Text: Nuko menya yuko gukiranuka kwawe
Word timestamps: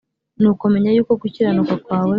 Nuko 0.41 0.63
menya 0.73 0.89
yuko 0.93 1.13
gukiranuka 1.21 1.73
kwawe 1.83 2.09